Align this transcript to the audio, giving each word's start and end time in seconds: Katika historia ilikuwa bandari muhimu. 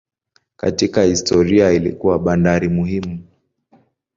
Katika 0.57 1.03
historia 1.03 1.71
ilikuwa 1.71 2.19
bandari 2.19 2.69
muhimu. 2.69 3.19